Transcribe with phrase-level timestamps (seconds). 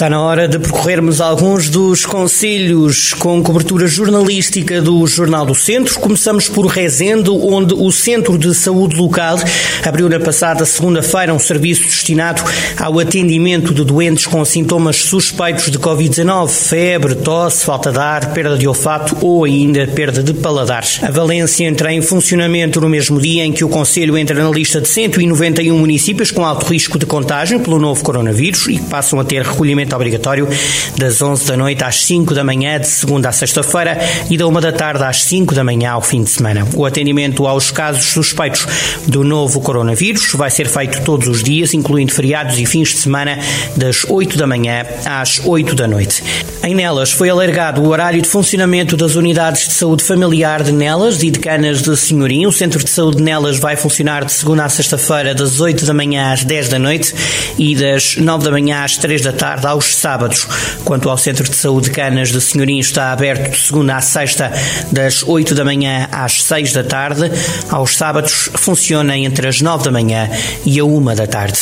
[0.00, 6.00] Está na hora de percorrermos alguns dos conselhos com cobertura jornalística do Jornal do Centro.
[6.00, 9.36] Começamos por Rezendo, onde o Centro de Saúde Local
[9.84, 12.42] abriu na passada segunda-feira um serviço destinado
[12.78, 18.56] ao atendimento de doentes com sintomas suspeitos de Covid-19, febre, tosse, falta de ar, perda
[18.56, 20.82] de olfato ou ainda perda de paladar.
[21.02, 24.80] A Valência entra em funcionamento no mesmo dia em que o Conselho entra na lista
[24.80, 29.24] de 191 municípios com alto risco de contágio pelo novo coronavírus e que passam a
[29.24, 30.48] ter recolhimento recolhimento obrigatório
[30.96, 33.98] das 11 da noite às 5 da manhã, de segunda a sexta-feira,
[34.28, 36.66] e da 1 da tarde às 5 da manhã ao fim de semana.
[36.74, 38.66] O atendimento aos casos suspeitos
[39.06, 43.38] do novo coronavírus vai ser feito todos os dias, incluindo feriados e fins de semana,
[43.76, 46.22] das 8 da manhã às 8 da noite.
[46.62, 51.22] Em Nelas foi alargado o horário de funcionamento das unidades de saúde familiar de Nelas
[51.22, 52.44] e de Canas de Senhorim.
[52.44, 55.94] O Centro de Saúde de Nelas vai funcionar de segunda a sexta-feira, das 8 da
[55.94, 57.14] manhã às 10 da noite
[57.58, 60.46] e das 9 da manhã às 3 da tarde aos sábados.
[60.84, 64.52] Quanto ao Centro de Saúde Canas de Senhorim, está aberto de segunda à sexta,
[64.92, 67.30] das 8 da manhã às 6 da tarde.
[67.70, 70.28] Aos sábados funciona entre as 9 da manhã
[70.66, 71.60] e a 1 da tarde.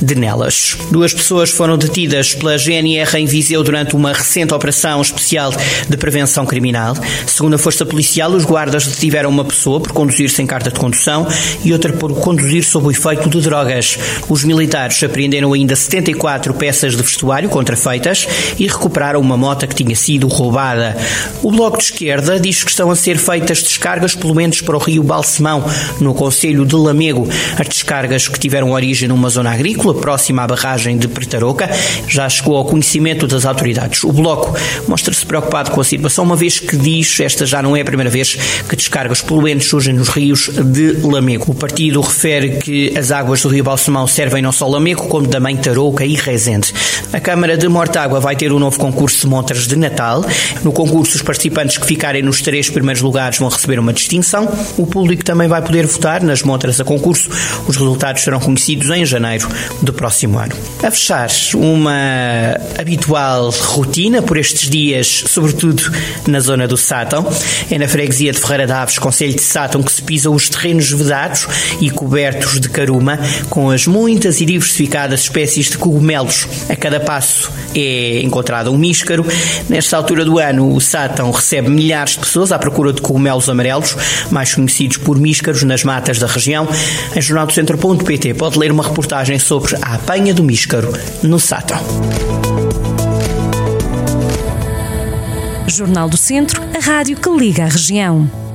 [0.00, 0.76] De Nelas.
[0.92, 5.50] Duas pessoas foram detidas pela GNR em Viseu durante uma recente operação especial
[5.88, 6.94] de prevenção criminal.
[7.26, 11.26] Segundo a Força Policial, os guardas detiveram uma pessoa por conduzir sem carta de condução
[11.64, 13.98] e outra por conduzir sob o efeito de drogas.
[14.28, 19.96] Os militares apreenderam ainda 74 peças de vestuário contrafeitas e recuperaram uma moto que tinha
[19.96, 20.94] sido roubada.
[21.42, 24.78] O Bloco de Esquerda diz que estão a ser feitas descargas pelo menos para o
[24.78, 25.64] rio Balsemão,
[25.98, 27.26] no Conselho de Lamego.
[27.58, 31.70] As descargas que tiveram origem numa zona agrícola próxima à barragem de Pretaroca
[32.06, 34.04] já chegou ao conhecimento das autoridades.
[34.04, 34.54] O Bloco
[34.86, 38.10] mostra-se preocupado com a situação, uma vez que diz esta já não é a primeira
[38.10, 38.36] vez
[38.68, 41.52] que descargas menos surgem nos rios de Lamego.
[41.52, 45.56] O partido refere que as águas do rio Balsemão servem não só Lamego, como também
[45.56, 46.74] Tarouca e Rezende.
[47.12, 50.24] A Câmara de Mortágua vai ter um novo concurso de montras de Natal.
[50.64, 54.48] No concurso, os participantes que ficarem nos três primeiros lugares vão receber uma distinção.
[54.78, 57.28] O público também vai poder votar nas montras a concurso.
[57.68, 59.46] Os resultados serão conhecidos em janeiro
[59.82, 60.54] do próximo ano.
[60.82, 65.82] A fechar, uma habitual rotina por estes dias, sobretudo
[66.26, 67.26] na zona do Sátão.
[67.70, 71.46] É na freguesia de Ferreira Daves, Conselho de Sátão, que se pisam os terrenos vedados
[71.82, 73.18] e cobertos de caruma,
[73.50, 76.46] com as muitas e diversificadas espécies de cogumelos.
[76.68, 79.26] A cada passo espaço é encontrado um míscaro.
[79.68, 83.96] Nesta altura do ano, o Sátão recebe milhares de pessoas à procura de cogumelos amarelos,
[84.30, 86.68] mais conhecidos por míscaros, nas matas da região.
[87.14, 90.92] Em jornaldocentro.pt pode ler uma reportagem sobre a apanha do míscaro
[91.22, 91.80] no Sátão.
[95.68, 98.45] Jornal do Centro, a rádio que liga a região.